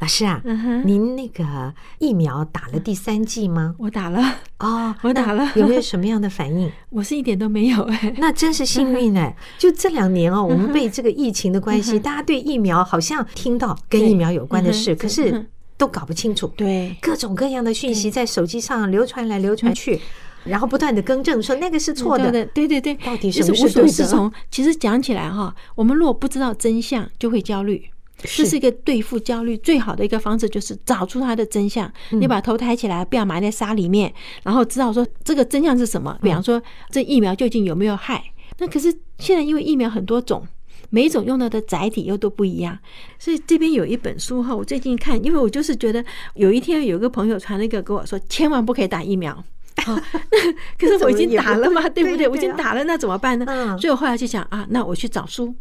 [0.00, 3.74] 老师啊，嗯、您那个疫苗打了第三剂吗？
[3.78, 6.70] 我打了哦， 我打了，有没有什么样的反应？
[6.90, 9.34] 我是一点都没有哎， 那真是幸运哎！
[9.58, 15.44] 就这两年哦，我们被这个疫情的关系，大家对疫苗好像听到跟疫苗有关的事，可是
[15.76, 16.46] 都搞不清楚。
[16.56, 20.00] 对，各种各样的讯息在手机上流传来流传去，
[20.44, 22.30] 然后不断的更正说那个是错的。
[22.46, 24.32] 对对对，到底什么是对的？
[24.48, 27.90] 其实讲起来哈，我们如果不知道真相，就会焦虑。
[28.18, 31.90] 这是一个对付焦虑最好的一个方式，就是找出它的真相。
[32.10, 36.18] 你把头抬起来，不要埋在沙里面，然后知道说这个真相是什么。
[36.20, 38.22] 比方说，这疫苗究竟有没有害？
[38.58, 40.44] 那可是现在因为疫苗很多种，
[40.90, 42.76] 每一种用到的载体又都不一样，
[43.18, 49.44] 所以这边有一本书哈，我最近看，因为我就是觉得有一天有个朋友传了一个给我说，千万不可以打疫苗。
[50.76, 52.26] 可是我已经 打了嘛，对不对？
[52.26, 53.78] 我已经打了，那怎么办呢？
[53.80, 55.54] 所以我后来就想啊，那我去找书。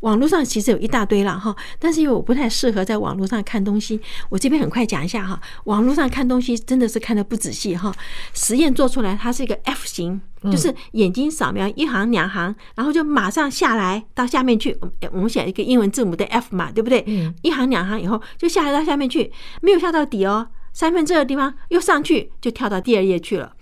[0.00, 5.40] 网络上其实有一大堆了哈，但是因为我不太适合在网络上看东西，我这边很快讲一下哈。
[5.64, 7.94] 网络上看东西真的是看的不仔细哈。
[8.32, 14.78] 实验做出来，它是一个 F 型，就是眼睛扫描一行两行，然后就马上下来到下面去。
[15.12, 17.04] 我们写一个英文字母的 F 嘛，对不对？
[17.42, 23.52] 一行两行以后就下来到下面去，没有下到底哦，三分之二的地方又上去，就跳到第二页去了。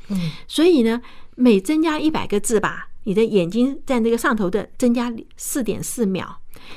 [0.47, 1.01] 所以呢，
[1.37, 2.89] 每增加一百个字吧。
[3.05, 6.27] 你的眼睛在那个上头的增加四点四秒，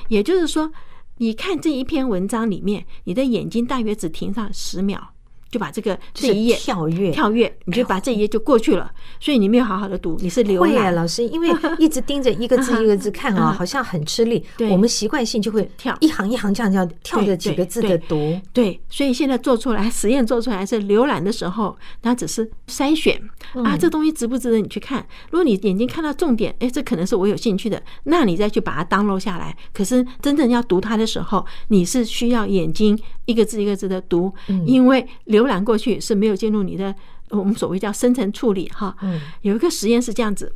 [0.09, 0.71] 也就是说，
[1.17, 5.13] 你看这一篇文章里面，你的眼睛大约只停上十秒。
[5.57, 10.93] 就把这个这一页跳跃跳跃，你就把这一页就过去了，所以你没有好好的读，你是浏览。
[10.93, 14.43] 老师，因为 一直盯着一个字一个字看啊，好像很吃力。
[14.55, 18.39] 对，我们习惯性就会跳一行一行这样这样跳着几个字的读。
[18.53, 23.19] 对，所以现在做出来实验做出来是浏览的时候，它只是筛选
[23.63, 25.03] 啊，这东西值不值得你去看？
[25.31, 29.57] 如果你眼睛看到重点，哎，这可能是我有兴趣的，那你再去把它 download 下来。
[29.73, 34.31] 可是真正要读它的时候，你是需要眼睛一个字一个字的读，
[34.67, 35.03] 因为。
[35.27, 36.93] 浏览过去是没有进入你的，
[37.29, 38.95] 我们所谓叫深层处理哈。
[39.41, 40.53] 有一个实验是这样子，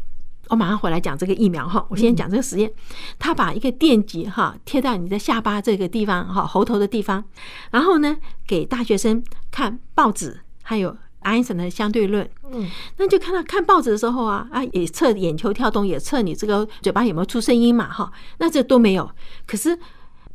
[0.50, 1.86] 我马上回来讲这个疫苗哈。
[1.90, 2.72] 我先讲这个实验，
[3.18, 7.24] 他把一个电极哈贴在你的下巴这个地方哈，喉头的地方，
[7.72, 12.30] 然后呢给大学生看报纸，还有爱因斯坦的相对论。
[12.52, 18.12] 嗯，那就看到看报纸的时候啊啊，也测眼球跳动，也测你这个嘴巴有没有出声音嘛哈。
[18.38, 19.10] 那这都没有，
[19.48, 19.78] 可是。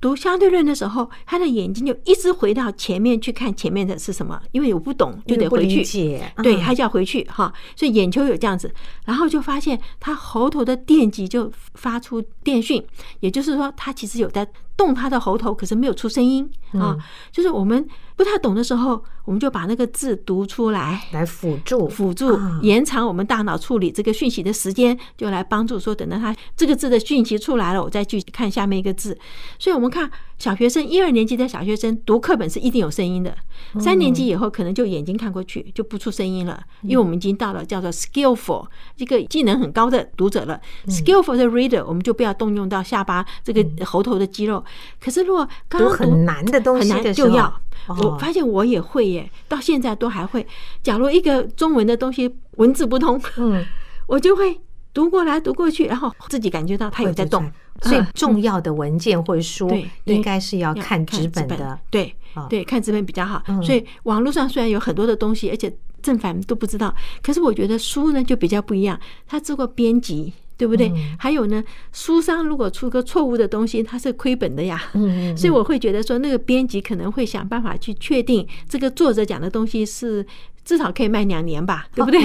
[0.00, 8.72] 读相对论的时候，他的眼睛就一直回到前面去看前面的是什么，因为我不懂就得回去，对，他就要回去哈，所以眼球有这样子，
[9.04, 12.82] 然后就发现他喉头的电极就发出电讯，
[13.20, 16.96] 也就是说他其实有在动他的喉头，可是没有出声音啊，
[17.32, 17.86] 就是我们。
[18.16, 29.18] 不太懂的时候，我们就把那个字读出来，来辅助辅助延长我们大脑处理这个讯息的时间，就来帮助说，等到他这个字的讯息出来了，我再去看下面一个字。
[29.58, 33.34] 所以，我们看小学生一二年级的小学生读课本是一定有声音的，
[33.80, 38.66] 三年级以后可能就眼睛看过去就不出声音了，因为我们已经到了叫做 skillful
[38.96, 40.60] 一个技能很高的读者了。
[40.88, 44.64] skillful 的 reader 我们就不要动用到下巴这个喉头的肌肉。
[45.00, 47.60] 可是如果刚刚读很难的东西就要。
[48.02, 50.44] 我发现我也会耶，到现在都还会。
[50.82, 53.64] 假如一个中文的东西文字不通，嗯，
[54.08, 54.58] 我就会
[54.92, 57.48] 读过来读过去，然后自己感觉到它有在动。
[57.82, 59.70] 所以重要的文件或者书，
[60.04, 61.78] 应该是要看纸本的。
[61.90, 62.14] 对
[62.48, 63.42] 对，看纸本比较好。
[63.62, 70.32] 所以网络上虽然有很多的东西，而且正反都不知道，可是我觉得书呢就比较不一样，它经过编辑。
[70.58, 70.90] 对不对？
[71.18, 71.62] 还有呢，
[71.92, 74.82] 书商如果出个错误的东西，它是亏本的呀。
[74.94, 80.24] 嗯，所以我会觉得说，那个编辑可能会想办法去确定这个作者讲的东西是
[80.66, 82.20] 至少可以卖两年吧，对不对？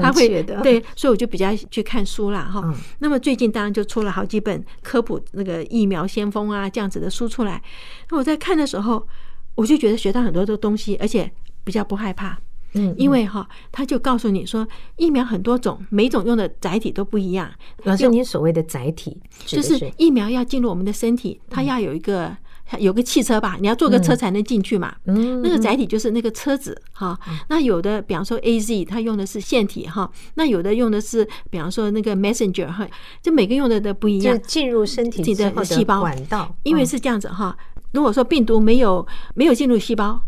[0.00, 0.60] 他会的。
[0.62, 2.40] 对，所以我就比较去看书啦。
[2.50, 2.74] 哈。
[3.00, 7.62] 那么最近当然就出了好几本科普那个疫苗先锋啊这样子的书出来。
[8.10, 9.06] 那我在看的时候，
[9.54, 11.30] 我就觉得学到很多的东西，而且
[11.62, 12.38] 比较不害怕。
[12.74, 14.66] 嗯，因为哈，他就告诉你说，
[14.96, 17.52] 疫苗很多种，每种用的载体都不一样。
[17.82, 22.34] 老师，您所谓的载体，就是疫苗要进入我们的身体，它要有一个
[22.78, 24.94] 有个汽车吧，你要坐个车才能进去嘛。
[25.06, 27.18] 嗯，那个载体就是那个车子哈。
[27.48, 30.10] 那有的，比方说 AZ，它用的是腺体哈。
[30.34, 32.86] 那有的用的是，比方说那个 Messenger 哈，
[33.22, 34.40] 就每个用的都不一样。
[34.42, 37.56] 进入身体的细胞管道，因为是这样子哈。
[37.92, 40.20] 如果说病毒没有没有进入细胞，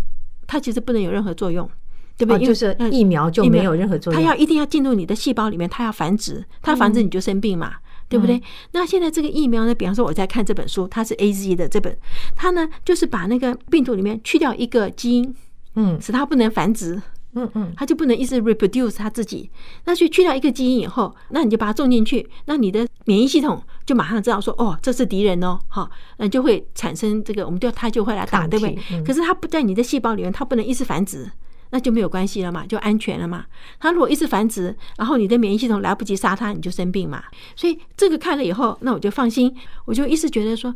[0.46, 1.68] 它其实不能有任何作用。
[2.16, 2.46] 对不对？
[2.46, 4.22] 就是疫苗就没有任何作用。
[4.22, 7.72] 它要一定要进入你的细胞里面，它要繁殖，它繁殖你就生病嘛，
[8.08, 8.40] 对不对？
[8.72, 9.74] 那现在这个疫苗呢？
[9.74, 11.96] 比方说我在看这本书，它是 AZ 的这本，
[12.36, 15.34] 它呢就是把那个病毒里面去掉一个基因，
[15.74, 17.00] 嗯，使它不能繁殖，
[17.34, 19.50] 嗯嗯，它就不能一直 reproduce 它自己。
[19.84, 29.02] 那去去掉一个基因以后，那你就把它种进去，那你的免疫系统就马上知道说，哦，这是敌人哦，好，那就会产生这个，我们就它就会来打，对不对？
[29.04, 31.30] 可是它不在你的细胞里面，它不能一直繁殖。
[31.74, 33.44] 那就没有关系了嘛，就安全了嘛。
[33.80, 37.24] 它如果一直繁殖，然后你的免疫系统来不及杀它，你就生病嘛。
[37.56, 39.52] 所以这个看了以后，那我就放心，
[39.84, 40.72] 我就一直觉得说，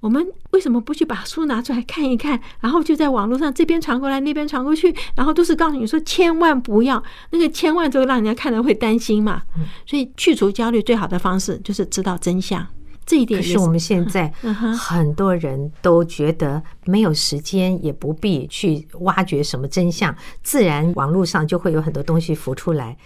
[0.00, 9.40] 我们为什么不去把书拿出来看一看，然后就在网络上这边传过来，那边传过去，然后都是告诉你说千万不要，那个千万就让人家看了会担心嘛。
[9.86, 12.66] 所以去除焦虑最好的方式就是知道真相。
[13.06, 14.32] 这一点是我们现在
[14.78, 22.96] 很多人都觉得没有时间，也不必去挖掘什么真相，自然网络上就会有很多东西浮出来。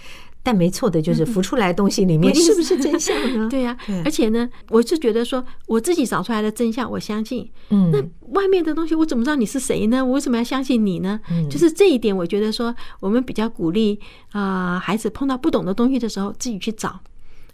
[0.41, 3.49] 但没错的就是浮出来的东西里面是不是真相呢？
[3.51, 7.51] 对呀，而且呢，我是觉得说我自己找出来的真相，我相信。
[7.69, 8.01] 嗯，那
[8.33, 10.03] 外面的东西我怎么知道你是谁呢？
[10.03, 11.21] 我为什么要相信你呢？
[11.51, 16.99] 就是这一点，我觉得说我们比较鼓励啊，孩子碰到不懂的东西的时候，自己去找。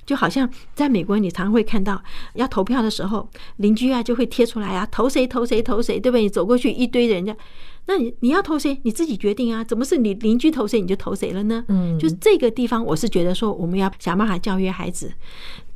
[0.06, 2.02] 就好像在美国，你常常会看到
[2.34, 6.22] 要投票的时候，邻居啊就会贴出来啊，投谁投谁投谁，对不对？
[6.22, 7.36] 你走过去一堆人家，
[7.86, 11.64] 那你你要投谁，你自己决定啊，怎么是你邻居投谁你就投谁了呢？
[11.68, 15.12] 嗯，就是这个地方，我是觉得说，我们要想办法教育孩子。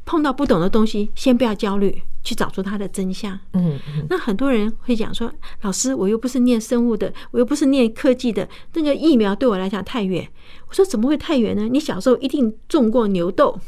[0.05, 3.39] 碰到不懂的东西，先不要焦虑，去找出它的真相。
[3.53, 3.79] 嗯，
[4.09, 10.27] 那很多人会讲说：“老师，我又不是念生物的，我又不是念科技的，那个疫苗对我来讲太远。”
[10.69, 11.69] 我说：“怎么会太远呢？
[11.69, 13.59] 你小时候一定种过牛痘，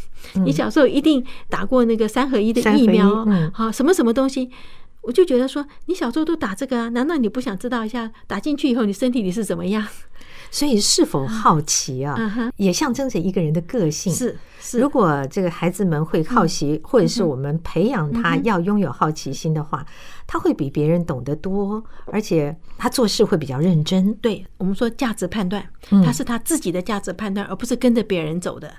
[0.44, 4.50] 你小时候一定打过那个三合一的疫苗，好，什么什么东西？”
[5.02, 9.86] 我就觉得说，你小时候都打这个啊，难道你不想知道一下打进去以后你身体里是怎么样？
[10.50, 12.16] 所以是否好奇啊，
[12.56, 14.12] 也象征着一个人的个性。
[14.12, 14.78] 是是。
[14.80, 19.86] 如果这个孩子们会好奇，或者是我们培养他要拥有好奇心的话，
[20.26, 24.12] 他会比别人懂得多，而且他做事会比较认真。
[24.16, 25.64] 对，我们说价值判断，
[26.04, 28.72] 他是他自己的价值判断，而不是跟着别人走的。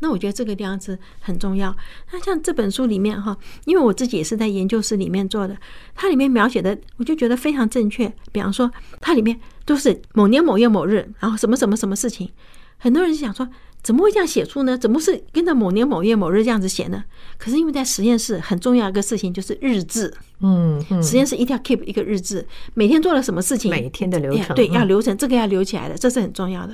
[0.00, 1.74] 那我觉得这个样子很重要。
[2.12, 5.56] 那像这本书里面哈，因为我自己也是在研究室里面做的，
[5.94, 8.12] 它里面描写的我就觉得非常正确。
[8.30, 8.70] 比方说，
[9.00, 12.30] 它里面都是某年某月某日，然后什么什么什么事情，
[12.78, 13.48] 很多人就想说。
[13.84, 14.78] 怎么会这样写出呢？
[14.78, 17.04] 怎么是跟着某年某月某日这样子写呢？
[17.36, 26.72] 可是因为在实验室很重要一个事情就是日志，嗯，实验室一定要 keep 一个日志，每天做了什么事情，每天的流程，对，要流程，这个要留起来的，这是很重要的。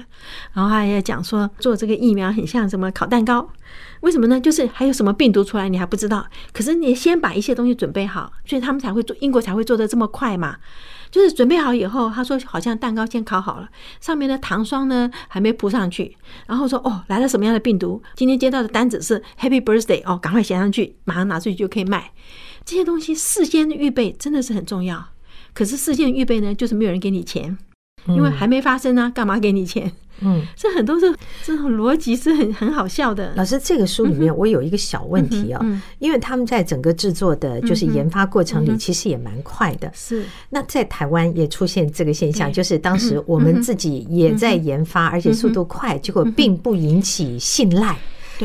[0.52, 3.50] 然后还要讲说做这个疫苗很像什么烤蛋糕，
[4.02, 4.40] 为什么呢？
[4.40, 10.58] 就是还有什么病毒出来你还不知道，可是你先把一些东西准备好，所以他们才会做，英国才会做的这么快嘛。
[11.10, 13.68] 就是准备好以后，他说好像蛋糕先烤好了，
[14.00, 22.12] 上面的糖霜呢还没铺上去，然后说哦，来了什么样的病毒，今天接到的单子是 Happy Birthday 哦，赶快写上去，马上拿出去就可以卖。
[22.64, 25.08] 这些东西事先预备真的是很重要，
[25.52, 27.58] 可是事先预备呢，就是没有人给你钱，
[28.06, 29.92] 因为还没发生呢，干嘛给你钱？
[30.22, 33.32] 嗯，这很多是这种逻辑是很很好笑的。
[33.36, 39.90] 老师，这个书里面我有一个小问题啊，因为他们在整个制作的，就是研发过程里，其实也蛮快的。
[39.94, 40.24] 是。
[40.50, 47.98] 那在台湾也出现这个现象，就是当时我们自己也在研发，而且速度快，结果并不引起信赖，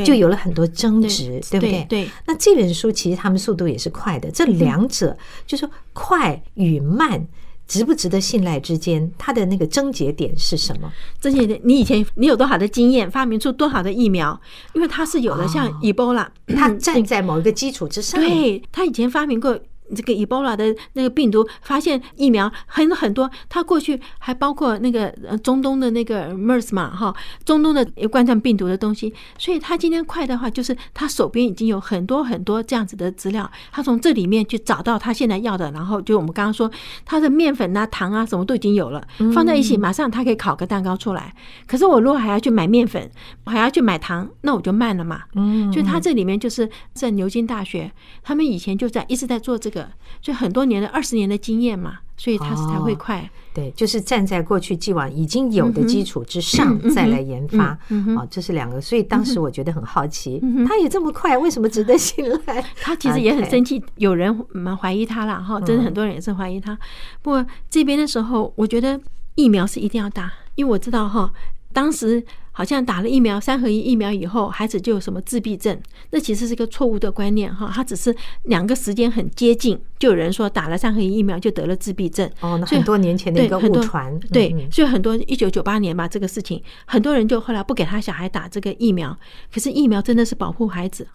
[0.04, 1.86] 就有了很多争执，对不对？
[1.88, 2.08] 对。
[2.26, 5.16] 那这本书其实他们速度也是快的，这两者
[5.46, 7.26] 就是说快与慢。
[7.66, 10.92] 值不值得信赖之间，它的那个症结点是什么？
[11.20, 14.40] 症结点，你以前你有多好的经验，发明出多好的疫苗？
[14.74, 18.20] 因为它是有了，像 Ebola，它站在某一个基础之上。
[18.20, 19.58] 对，它以前发明过。
[19.94, 25.08] 这个 Ebola 的那个病毒，发现疫苗很很多，它过去还包括那个
[25.42, 27.14] 中东的那个 MERS 嘛，哈，
[27.44, 36.70] 中东的冠状病毒的东西，所以他今天快的话，就是他手边已经有很多很多这样子的资料，他从这里面去找到他现在要的，然后就我们刚刚说，
[37.04, 41.32] 他的面粉啊、糖啊什么都已经有了，放在一起，马上他可以烤个蛋糕出来。
[41.66, 43.10] 可是我如果还要去买面粉，
[43.44, 45.22] 我还要去买糖，那我就慢了嘛。
[45.34, 49.75] 嗯，就他这里面就是在牛津大学，他们以前就在一直在做这个。
[50.20, 53.20] 就很多年的二十年的经验嘛，所以它才会快。
[53.20, 57.64] 哦、对，就是站在过去既往已经有的基础之上再来研发。
[57.64, 58.80] 啊、嗯这是两个。
[58.80, 62.62] 所以当时我觉得很好奇，嗯、他也这么快，为什么值得信赖？
[62.82, 66.76] 他其实也很生气， 有人蛮怀疑他了哈，真的很多人也是怀疑他。
[67.22, 69.00] 不过这边的时候，我觉得
[69.34, 71.32] 疫苗是一定要打，因为我知道哈，
[71.76, 72.24] 当时。
[72.58, 75.78] 好像打了疫苗，三合一疫苗以后，孩子就有什么自闭症？
[76.08, 77.70] 那其实是个错误的观念哈。
[77.70, 82.26] 他只是两个时间很接近，就有人说打了三合一疫苗就得了自闭症。
[82.40, 84.18] 哦，那很多年前的一个误传。
[84.32, 89.14] 对，所以很多一九九八年吧，这个事情很多人就后来不给他小孩打这个疫苗。
[89.52, 91.06] 可是疫苗真的是保护孩子。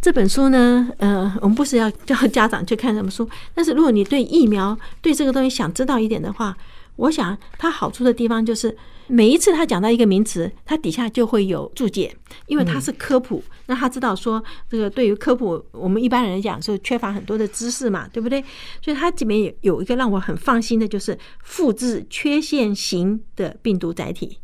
[0.00, 6.56] 这本书呢，呃，我们不是要叫家长去看什么书，但是如果你对疫苗对这个东西想知道一点的话，
[7.02, 8.76] 我想它好处的地方就是。
[9.08, 12.16] 每一次他讲到一个名词，它底下就会有注解，
[12.46, 18.42] 因为他是科普，那他知道说这个对于科普，我们一般人讲是缺乏很多的知识嘛，对不对？
[18.80, 24.38] 所以它里面有有一个让我很放心的，就是复制缺陷型的病毒载体。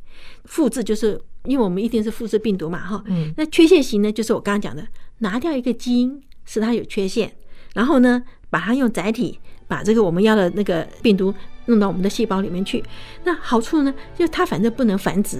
[0.44, 3.02] 复制就是因为我们一定是复制病毒嘛，哈，
[3.36, 4.86] 那缺陷型呢，就是我刚刚讲的，
[5.18, 7.32] 拿掉一个基因使它有缺陷，
[7.74, 11.32] 然后呢，把它用载体把这个我们要的那个病毒。
[11.68, 12.82] 弄到我们的细胞里面去，
[13.25, 13.94] 那好处呢？
[14.16, 15.38] 就它反正不能繁殖，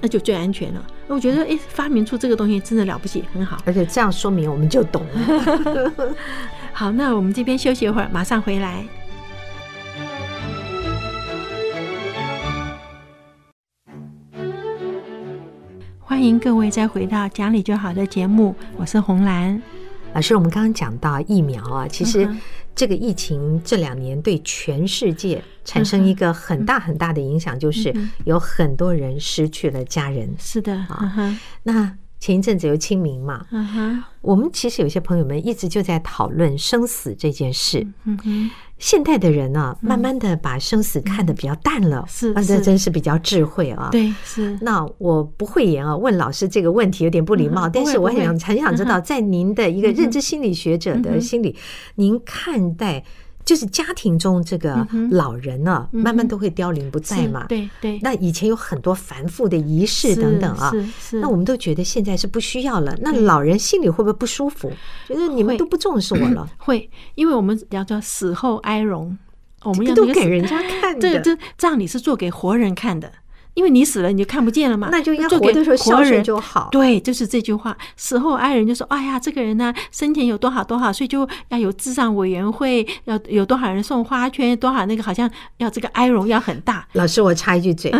[0.00, 0.82] 那就最安全了。
[1.06, 3.58] 我觉得，哎，发明出这个东西真的了不起，很好。
[3.66, 6.16] 而且这样说明我们就懂了。
[6.72, 8.84] 好，那我们这边休息一会儿，马上回来。
[16.00, 19.62] 欢迎各位再回到讲理就好的节目，我是红兰
[20.14, 20.34] 老师。
[20.34, 22.26] 我们刚刚讲到疫苗啊，其实。
[22.76, 27.92] 这个疫情这两年对全世界产生一个很大很大的影响，就是
[28.26, 30.32] 有很多人失去了家人。
[30.38, 33.46] 是的啊，那前一阵子又清明嘛，
[34.20, 37.86] 我们其实有些朋友们一直就在讨论生死这件事。
[38.04, 43.88] 嗯现代的人呢，慢慢的把生死看得比较淡了，是，这真是比较智慧啊。
[43.90, 44.58] 对，是。
[44.60, 51.56] 那我不会言啊，问老师这个问题有点不礼貌，但是我很想很想知道，在您的一个认知心理学者的心里，
[51.94, 53.04] 您看待。
[53.46, 57.46] 就是家庭中这个老人呢，慢慢都会凋零不在嘛。
[57.48, 57.98] 对对。
[58.02, 60.70] 那以前有很多繁复的仪式等等啊，
[61.12, 62.94] 那我们都觉得现在是不需要了。
[63.00, 64.70] 那老人心里会不会不舒服？
[65.06, 66.46] 觉得你们都不重视我了？
[66.58, 69.16] 会，因为我们叫做死后哀荣，
[69.62, 71.00] 我们要都给人家看的。
[71.22, 73.12] 这这葬礼是做给活人看的。
[73.56, 74.90] 因为你死了，你就看不见了嘛。
[74.92, 76.68] 那就应该活的时候孝顺就好。
[76.70, 77.74] 对，就是这句话。
[77.96, 87.90] 死后爱人就说：“哎呀，这个人呢，生前有多好多好，所以就要有智障委员会，要有多少人送花圈，多少那个好像要这个哀荣要很大。”老师，我插一句嘴，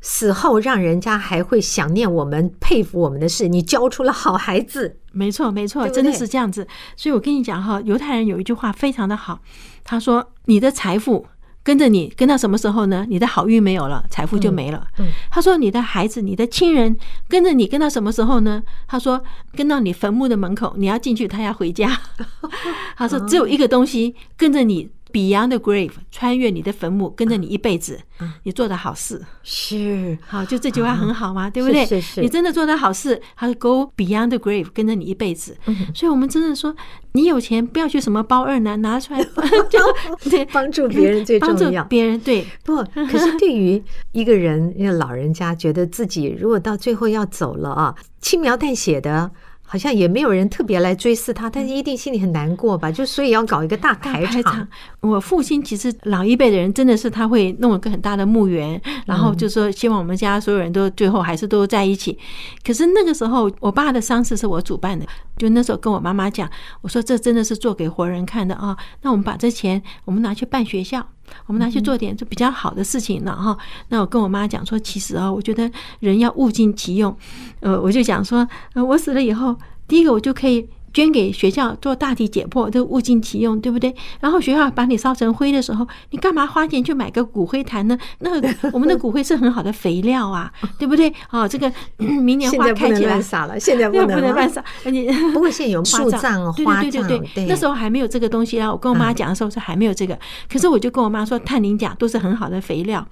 [0.00, 4.96] 死后让人家还会想念我们、佩服我们的事，你教出了好孩子。
[5.12, 6.66] 没错，没错，真的是这样子。
[6.96, 9.38] 所以我跟你讲哈，犹太人有一句话非常的好，
[9.84, 11.24] 他说：“你的财富。”
[11.64, 13.06] 跟着你跟到什么时候呢？
[13.08, 14.86] 你的好运没有了，财富就没了。
[15.30, 16.96] 他说：“你的孩子、你的亲人
[17.28, 19.22] 跟着你跟到什么时候呢？”他说
[19.54, 22.00] ：“跟到你坟墓的门口，你要进去，他要回家。
[22.96, 28.00] ”他说：“只有一个东西跟着你。” Beyond the grave，穿越你的坟墓，跟着你一辈子，
[28.44, 31.84] 你做的好事是好，就这句话很好嘛，对不对？
[31.84, 35.54] 是是，你真的做的好事，他说 Go beyond the grave，跟着你一辈子。
[35.94, 36.74] 所以，我们真的说，
[37.12, 39.78] 你有钱不要去什么包二男，拿出来就
[40.30, 41.84] 对，帮助别人最重要。
[41.84, 49.30] 别人对，不，可是对于一个人，一个老人家，觉得自己如果到最后要走了啊，轻描淡写的。
[49.72, 52.92] 好像也没有人特别来追思他，但是一定心里很难过吧？
[52.92, 54.68] 就所以要搞一个大排场。
[55.00, 62.18] 我父亲其实老一辈的人真的是他会弄一个很大的墓园，然后就说希望我们家所有人都最后还是都在一起。
[62.62, 65.06] 可是那个时候，我爸的丧事是我主办的，
[65.38, 66.46] 就那时候跟我妈妈讲，
[66.82, 68.76] 我说这真的是做给活人看的啊！
[69.00, 71.08] 那我们把这钱我们拿去办学校。
[71.46, 73.56] 我们拿去做点就比较好的事情了哈。
[73.88, 75.70] 那我跟我妈讲说，其实啊，我觉得
[76.00, 77.16] 人要物尽其用。
[77.60, 80.68] 呃，我就讲说，呃，我死了以后，第一个我就可以。
[80.92, 83.94] 捐给学校做大体解剖，都物尽其用，对不对？
[84.20, 87.96] 然后学校把你烧成灰的时候，你干嘛花钱去买个骨灰坛呢？
[88.18, 88.30] 那
[88.72, 91.12] 我们的骨灰是很好的肥料啊， 对不对？
[91.30, 94.62] 哦，这个 明年花开起来，现在不能乱撒了，现在 不能乱撒。
[94.84, 98.70] 你不过现在有树葬、花葬，对对对，那时候还没有这个东西啊。
[98.70, 100.18] 我跟我妈讲的时候是还没有这个，
[100.50, 103.06] 可是我就跟我妈说，碳磷钾都是很好的肥料。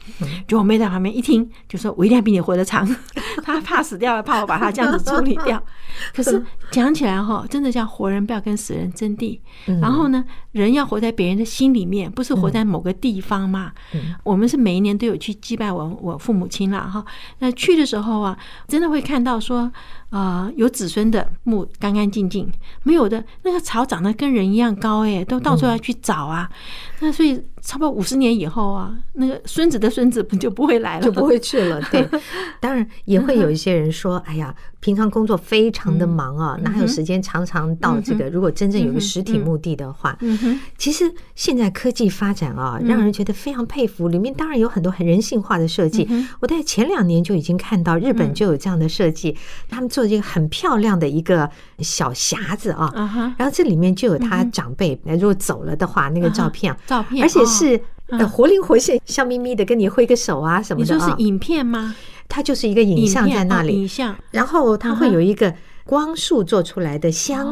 [0.47, 2.87] 就我妹在旁边一听，就说我一定要比你活得长，
[3.43, 5.63] 她怕死掉了，怕我把她这样子处理掉。
[6.15, 7.70] 可是讲起来哈，真的。
[7.71, 9.41] 叫活人不要跟死人争地，
[9.81, 13.73] 然后呢，人要活在别人的心里面，不是活在某个地方嘛。
[14.23, 17.05] 我们是每一年都有去祭拜我我父母亲了哈。
[17.39, 19.71] 那去的时候啊，真的会看到说。
[20.11, 26.51] 啊、呃，有子孙的墓干干净净，没有的那个草长得跟人一样高哎，都到处要去找啊。
[26.99, 31.81] 那所以差不多五十年以后啊，那个孙子的孙子不就不会来了，就不会去了。
[31.93, 32.09] 对，
[32.59, 38.31] 当然也会有一些人说：“哎呀，平常工作非常的忙啊，哪有时间常常到这个？
[38.31, 40.19] 如果真正有个实体墓地的话，
[40.79, 44.09] 其实现在科技发展啊，让人觉得非常佩服。
[44.09, 46.09] 里面当然有很多很人性化的设计。
[46.41, 49.37] 我在前两年就已经看到日本就有这样的设计，
[49.69, 51.49] 他们做这个很漂亮的一个
[51.81, 52.91] 小匣子啊，
[53.37, 57.50] 然后这里面就有他长辈如果走了的话，那个照片，照片，而且。
[57.51, 60.95] 是呃，活灵活现、笑眯眯的跟你挥个手啊什么的。
[60.95, 61.95] 你说是影片吗？
[62.29, 64.17] 它就是一个影像在那里，影像。
[64.31, 65.55] 然后它会有一个
[65.85, 67.47] 光束做出来的香，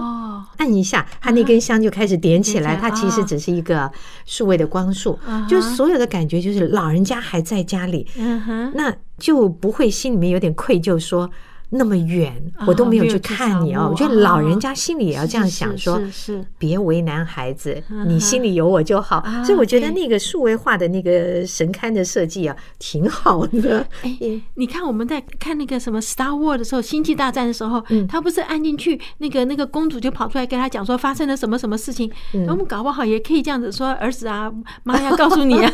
[0.57, 2.77] 按一下，它那根香就开始点起来。
[2.77, 3.91] 它其实只是一个
[4.25, 8.07] 数位的光束，就是所有的感觉就是老人家还在家里，
[8.75, 11.31] 那就不会心里面有点愧疚说。
[11.71, 12.35] 那么远，
[12.67, 13.89] 我都没有去看你哦。
[13.91, 19.23] 我觉得老人家心里也要这样想，说是别为难孩子，你心里有我就好。
[19.45, 23.87] 所以我觉得那个数位化的那个神龛的设计啊，挺好的。
[24.03, 24.19] 哎，
[24.55, 32.11] 你看我们在看那个什么 Star Wars 的时候，星际大战的时候，他不是按进去，那个那个公主就跑出来跟他讲说发生了什么什么事情。
[32.49, 34.51] 我们搞不好也可以这样子说，儿子啊，
[34.85, 35.73] 妈要告诉你啊，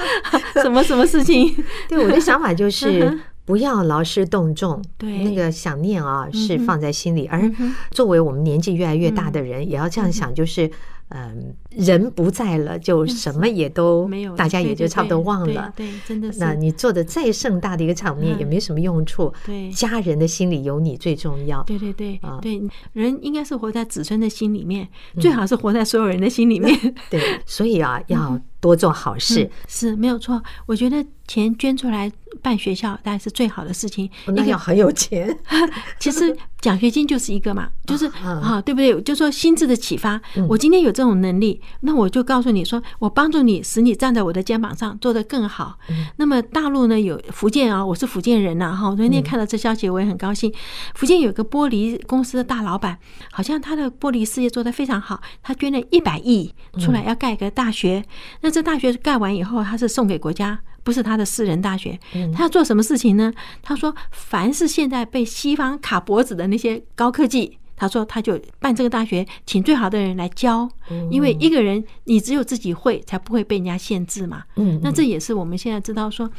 [0.62, 1.54] 什么什么事情。
[1.88, 3.18] 对，我的想法就是。
[3.46, 7.26] 不要劳师动众，对那个想念啊，是放在心里。
[7.28, 7.50] 而
[7.90, 10.70] 作为我们年纪越来越大的人，也要这样想，就是。
[11.08, 15.72] 嗯，人不在了，就什么也都没有，大家也就差不多忘了。
[15.76, 16.40] 对，真的是。
[16.40, 19.32] 那你做的再盛大的一个场面，也没什么用处。
[19.44, 21.62] 对，家人的心里有你最重要。
[21.62, 22.60] 对对对啊，对，
[22.92, 24.88] 人应该是活在子孙的心里面，
[25.20, 26.76] 最好是活在所有人的心里面。
[27.08, 30.42] 对，所以啊，要多做好事是没有错。
[30.66, 32.10] 我觉得钱捐出来
[32.42, 34.10] 办学校，当然是最好的事情。
[34.26, 35.38] 那要很有钱。
[36.00, 39.00] 其实奖学金就是一个嘛，就是啊，对不对？
[39.02, 40.20] 就说心智的启发。
[40.48, 45.78] 我今天有这种能力，那我就告诉你说，我帮助你，使你站在我的肩膀上，做得更好。
[46.16, 48.94] 那么大陆呢，有福建啊，我是福建人呐，哈。
[48.96, 50.52] 昨天看到这消息，我也很高兴。
[50.94, 52.98] 福建有个玻璃公司的大老板，
[53.30, 58.04] 好像他的玻璃事业做得非常好，他捐了一百亿出来要盖一个大学。
[58.40, 61.98] 那这大学盖完以后，他是送给国家，不是他的私人大学。
[62.32, 63.32] 他要做什么事情呢？
[63.60, 67.58] 他说，凡是现在被西方卡脖子的那些高科技。
[67.78, 70.66] 他说，他就办这个大学，请最好的人来教，
[71.10, 74.44] 因为一个人你只有自己会，才不会被人家限制嘛。
[74.54, 76.30] 嗯，那这也是我们现在知道说，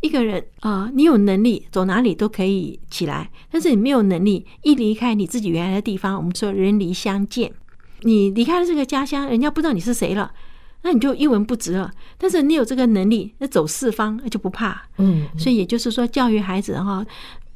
[0.00, 7.52] 一个人啊，你有能力走哪里都可以起来，但是你没有能力，一离开你自己原来的地方，我们说人离乡见，
[8.00, 10.32] 你离开了这个家乡，人家不知道你是谁了，
[10.82, 11.90] 那你就一文不值了。
[12.16, 14.82] 但是你有这个能力，那走四方那就不怕。
[14.98, 17.04] 嗯，所以也就是说，教育孩子哈。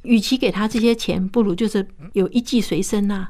[0.03, 3.27] 与其给他这些钱，不如就是有一技随身呐。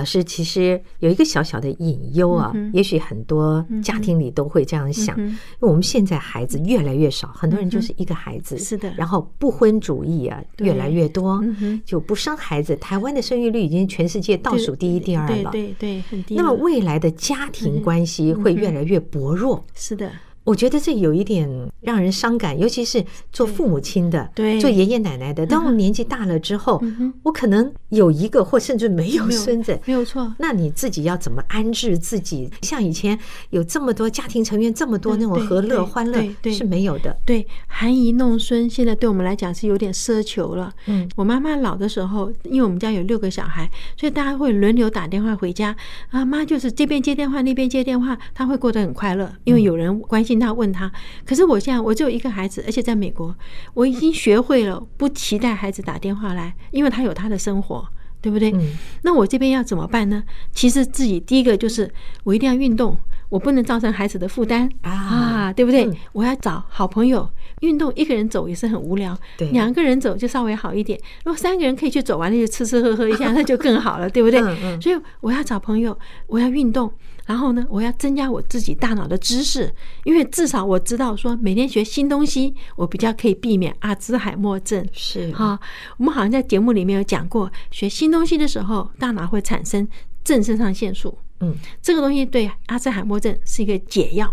[0.00, 5.26] 老师其实有一个小小的隐忧啊，也许很多家庭里都会这样想，因
[5.58, 11.44] 为我们现在孩子越来越少，很多人就是一个孩子，是的，然后不婚主义啊越来越多，
[11.84, 12.74] 就不生孩子。
[12.76, 16.34] 台湾的生育率已经全世界倒数第一、第二了，对对，很低。
[16.34, 20.10] 那么未来的家庭关系会越来越薄弱，是的。
[20.42, 21.48] 我觉得这有一点
[21.80, 25.46] 让人伤感，尤其是做父母亲的，对，做爷爷奶奶的。
[25.46, 26.82] 当我们年纪大了之后，
[27.22, 30.34] 我可能有一个或甚至没有孙子，没有错。
[30.38, 32.50] 那你自己要怎么安置自己？
[32.62, 33.16] 像以前
[33.50, 37.16] 有这么多家庭成员，这么多那种和乐欢乐是没有的。
[37.26, 40.72] 对，含饴弄孙，现在对我们来讲是有点奢求了。
[40.86, 45.76] 嗯，我妈妈老的时候，因为我们家有六个小孩，所以大家会轮流打电话回家。
[46.08, 50.29] 啊，妈就是这边接电话，那边接电话，她会过得很快乐，因为有人关心。
[50.38, 50.92] 他问他，
[51.24, 53.34] 可是我现在我只有一个孩子，而且在美国，
[53.74, 57.88] 我已经学会了不期待孩子打电话来，因为他有他的生活，
[58.20, 58.54] 对不对？
[59.02, 60.22] 那我这边要怎么办呢？
[60.52, 61.90] 其实自己第一个就是
[62.22, 62.96] 我一定要运动，
[63.30, 65.90] 我不能造成孩子的负担啊，对不对？
[66.12, 67.28] 我要找好朋友
[67.60, 69.16] 运动，一个人走也是很无聊，
[69.52, 70.98] 两个人走就稍微好一点。
[71.24, 74.40] 如果三个人可以去走完，了就吃吃喝喝一下，那就更好了，对不对？
[74.80, 76.92] 所以我要找朋友，我要运动。
[77.30, 84.84] 然后呢，我要增加我自己大脑的知识，因为至少我知道说每天学新东西，我比较可以避免阿兹海默症。
[84.92, 85.56] 是哈，
[85.96, 89.86] 我们好像在节目里面有讲过，学新东西的时候，大脑会产生
[90.24, 91.16] 正肾上腺素。
[91.38, 94.28] 嗯，这个东西对阿兹海默症是一个解药。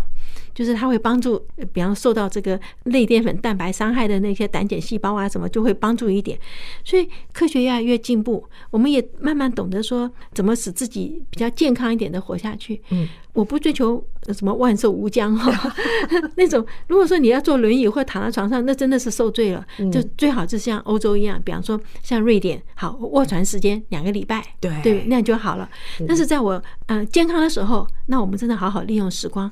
[0.58, 1.40] 就是它会帮助，
[1.72, 6.36] 比方受到这个类淀粉蛋白伤害的那些胆碱细胞啊，什么就会帮助一点。
[6.84, 12.82] 所以科学越来越进步，我们也慢慢懂得说怎么使自己比较健康一点的活下去。
[12.90, 14.04] 嗯，我不追求
[14.36, 15.72] 什么万寿无疆哈，
[16.34, 19.64] 那种如果说你要坐轮椅或躺在床上，那真的是受罪了。
[19.92, 25.70] 就最好就像欧洲一样，比方说像瑞典，好卧床时间两个礼拜，对对，那样就好了。
[26.08, 29.48] 但是在我呃健康的时候，那我们真的好好利用时光。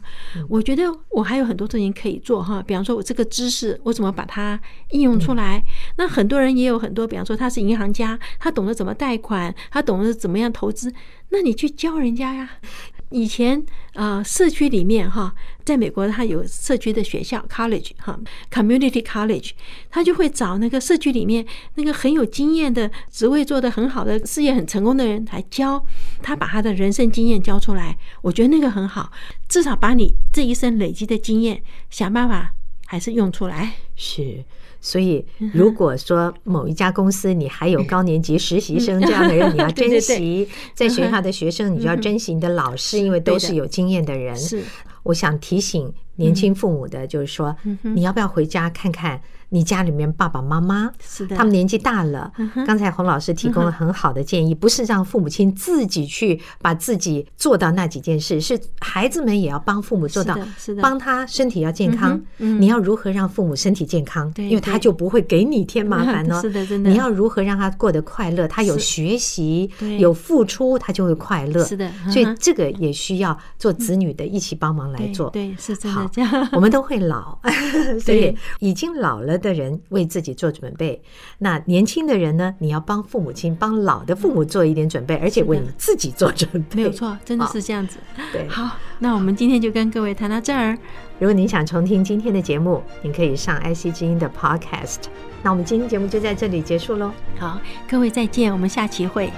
[0.48, 5.62] 我觉得我还有很多事情可以做哈，比方说我这个知识我怎么把它应用出来？
[5.96, 10.92] 那很多人也有很多，比方说他是银行家，他懂得怎么贷款，他懂得怎么样投资，
[11.30, 12.50] 那你去教人家呀。
[13.10, 13.64] 以前
[13.94, 15.32] 啊，社区里面哈，
[15.64, 18.18] 在美国他有社区的学校 college 哈
[18.50, 19.50] ，community college，
[19.88, 25.84] 他就会找那个社区里面那个很有经验的职位做得很好的事业很成功的人来教
[26.22, 27.96] 他，把他的人生经验教出来。
[28.22, 29.12] 我觉得那个很好，
[29.48, 32.52] 至少把你这一生累积的经验想办法
[32.86, 33.74] 还是用出来。
[33.94, 34.44] 是。
[34.80, 44.36] 所以，如果说某一家公司你还有 高年级实习生这样的人，你要珍惜；在学校的学生，你就要珍惜你的老师，因为都是有经验的人。
[44.36, 44.62] 是，
[45.02, 49.20] 我想提醒年轻父母的，就是说，你要不要回家看看？
[49.48, 52.32] 你家里面爸爸妈妈，是的，他们年纪大了。
[52.66, 62.20] 刚才洪老师提供了很好的建议，不是让父母亲自己去把自己做到那几件事，是孩子们也要帮父母做到，是的，帮他身体要健康。
[62.38, 64.32] 你要如何让父母身体健康？
[64.36, 66.38] 因为他就不会给你添麻烦呢。
[66.42, 66.90] 是的，真的。
[66.90, 68.46] 你要如何让他过得快乐？
[68.48, 71.64] 他有学习，有付出，他就会快乐。
[71.64, 75.30] 是的，所以这个也需要做子女的一起帮忙来做。
[75.30, 76.48] 对，是真的这样。
[76.52, 77.38] 我们都会老，
[78.00, 81.02] 所以已经老了的人为自己做准备，
[81.38, 82.54] 那年轻的人呢？
[82.58, 86.76] 你要帮父母亲、帮老的父母做一点准备，而且为你自己做准备。
[86.76, 87.98] 没有错，真的是这样子。
[88.32, 90.76] 对，好，那我们今天就跟各位谈到这儿。
[91.18, 95.04] 如果您想重听今天的节目，您可以上 IC 之音的 Podcast。
[95.42, 97.12] 那我们今天节目就在这里结束喽。
[97.38, 99.30] 好，各位再见，我们下期会。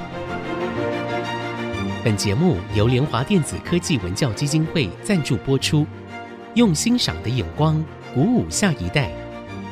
[2.04, 5.84] 本节目由联华电子科技文教基金会赞助播出，
[6.54, 7.84] 用欣赏的眼光。
[8.14, 9.12] 鼓舞下一代，